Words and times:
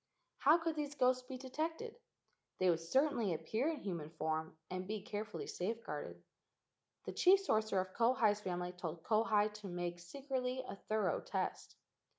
How 0.39 0.57
could 0.57 0.75
these 0.75 0.95
ghosts 0.95 1.21
be 1.27 1.37
detected? 1.37 1.95
They 2.57 2.71
would 2.71 2.79
certainly 2.79 3.35
appear 3.35 3.67
in 3.67 3.81
human 3.81 4.09
form 4.09 4.57
and 4.71 4.87
be 4.87 4.99
carefully 5.03 5.45
safeguarded. 5.45 6.23
The 7.05 7.11
chief 7.13 7.41
sorcerer 7.41 7.81
of 7.81 7.93
Kauhi's 7.93 8.41
family 8.41 8.71
told 8.71 9.03
Kauhi 9.03 9.53
to 9.53 9.67
make 9.67 9.99
secretly 9.99 10.63
a 10.67 10.75
thorough 10.75 11.19
test. 11.21 11.75